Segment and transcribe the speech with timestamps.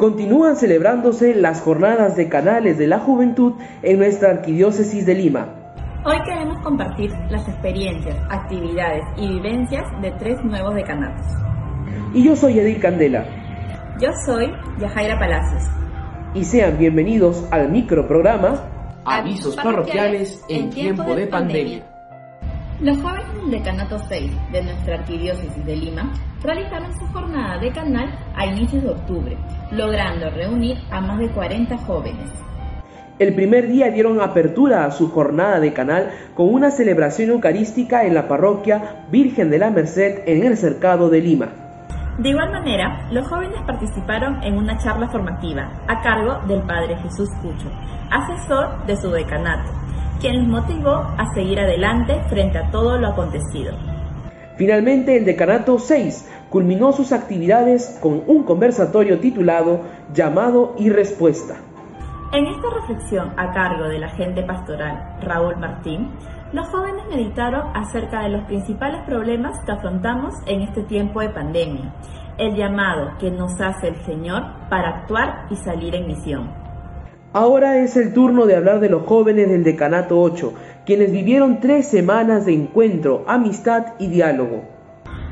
[0.00, 3.52] Continúan celebrándose las jornadas de canales de la juventud
[3.82, 5.48] en nuestra arquidiócesis de Lima.
[6.06, 11.26] Hoy queremos compartir las experiencias, actividades y vivencias de tres nuevos decanatos.
[12.14, 13.26] Y yo soy Edil Candela.
[14.00, 14.50] Yo soy
[14.80, 15.64] Yajaira Palacios.
[16.32, 18.54] Y sean bienvenidos al microprograma
[19.04, 21.89] Avisos parroquiales en tiempo de pandemia.
[22.82, 28.08] Los jóvenes del Decanato 6 de nuestra Arquidiócesis de Lima realizaron su jornada de canal
[28.34, 29.36] a inicios de octubre,
[29.70, 32.30] logrando reunir a más de 40 jóvenes.
[33.18, 38.14] El primer día dieron apertura a su jornada de canal con una celebración eucarística en
[38.14, 41.48] la parroquia Virgen de la Merced en el Cercado de Lima.
[42.18, 47.28] De igual manera, los jóvenes participaron en una charla formativa a cargo del Padre Jesús
[47.42, 47.70] Cucho,
[48.10, 49.70] asesor de su decanato,
[50.20, 53.72] quien les motivó a seguir adelante frente a todo lo acontecido.
[54.56, 59.80] Finalmente, el Decanato 6 culminó sus actividades con un conversatorio titulado
[60.12, 61.56] Llamado y Respuesta.
[62.32, 66.10] En esta reflexión a cargo del agente pastoral Raúl Martín,
[66.52, 71.94] los jóvenes meditaron acerca de los principales problemas que afrontamos en este tiempo de pandemia,
[72.36, 76.59] el llamado que nos hace el Señor para actuar y salir en misión.
[77.32, 80.52] Ahora es el turno de hablar de los jóvenes del Decanato 8,
[80.84, 84.64] quienes vivieron tres semanas de encuentro, amistad y diálogo.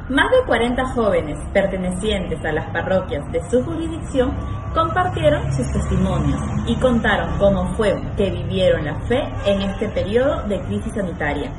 [0.08, 4.32] Más de 40 jóvenes pertenecientes a las parroquias de su jurisdicción
[4.72, 10.60] compartieron sus testimonios y contaron cómo fue que vivieron la fe en este periodo de
[10.60, 11.50] crisis sanitaria.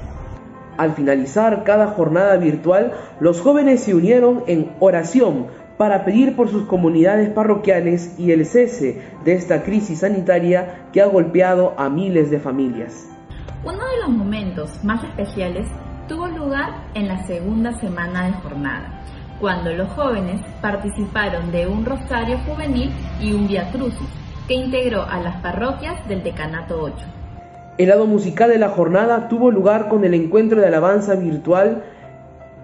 [0.78, 5.48] Al finalizar cada jornada virtual, los jóvenes se unieron en oración
[5.80, 11.06] para pedir por sus comunidades parroquiales y el cese de esta crisis sanitaria que ha
[11.06, 13.08] golpeado a miles de familias.
[13.64, 15.70] Uno de los momentos más especiales
[16.10, 19.06] tuvo lugar en la segunda semana de jornada,
[19.40, 24.10] cuando los jóvenes participaron de un rosario juvenil y un via crucis
[24.50, 26.94] que integró a las parroquias del Decanato 8.
[27.78, 31.86] El lado musical de la jornada tuvo lugar con el encuentro de alabanza virtual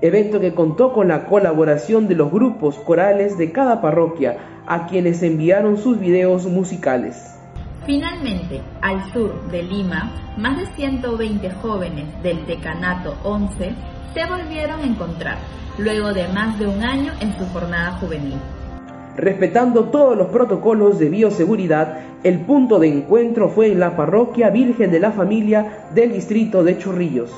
[0.02, 5.22] evento que contó con la colaboración de los grupos corales de cada parroquia, a quienes
[5.24, 7.36] enviaron sus videos musicales.
[7.86, 13.74] Finalmente, al sur de Lima, más de 120 jóvenes del Decanato 11
[14.14, 15.38] se volvieron a encontrar,
[15.78, 18.40] luego de más de un año en su jornada juvenil.
[19.18, 24.92] Respetando todos los protocolos de bioseguridad, el punto de encuentro fue en la parroquia Virgen
[24.92, 27.32] de la Familia del distrito de Chorrillos.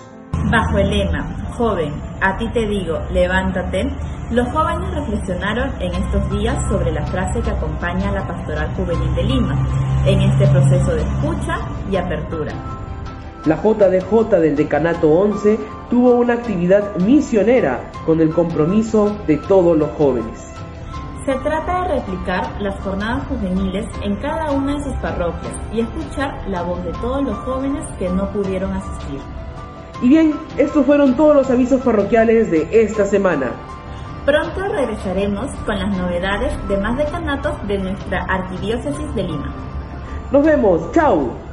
[0.46, 1.26] Bajo el lema,
[1.58, 3.92] joven, a ti te digo, levántate,
[4.32, 9.14] los jóvenes reflexionaron en estos días sobre la frase que acompaña a la pastoral juvenil
[9.16, 9.56] de Lima,
[10.06, 11.60] en este proceso de escucha
[11.92, 12.54] y apertura.
[13.46, 15.60] La JDJ del Decanato 11
[15.90, 20.54] tuvo una actividad misionera con el compromiso de todos los jóvenes.
[21.26, 26.48] Se trata de replicar las jornadas juveniles en cada una de sus parroquias y escuchar
[26.48, 29.20] la voz de todos los jóvenes que no pudieron asistir.
[30.02, 33.52] Y bien, estos fueron todos los avisos parroquiales de esta semana.
[34.26, 39.54] Pronto regresaremos con las novedades de más decanatos de nuestra Arquidiócesis de Lima.
[40.32, 41.47] Nos vemos, chao.